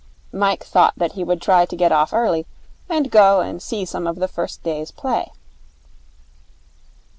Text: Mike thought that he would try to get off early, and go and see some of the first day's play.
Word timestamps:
Mike 0.33 0.63
thought 0.63 0.95
that 0.97 1.11
he 1.11 1.23
would 1.23 1.39
try 1.39 1.63
to 1.63 1.75
get 1.75 1.91
off 1.91 2.11
early, 2.11 2.47
and 2.89 3.11
go 3.11 3.39
and 3.39 3.61
see 3.61 3.85
some 3.85 4.07
of 4.07 4.15
the 4.15 4.27
first 4.27 4.63
day's 4.63 4.89
play. 4.89 5.31